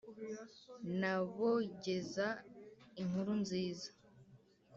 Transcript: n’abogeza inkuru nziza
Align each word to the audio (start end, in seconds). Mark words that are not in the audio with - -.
n’abogeza 0.99 2.27
inkuru 3.01 3.31
nziza 3.41 3.89